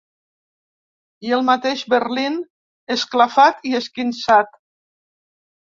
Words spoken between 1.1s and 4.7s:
I el mateix Berlín esclafat i esquinçat.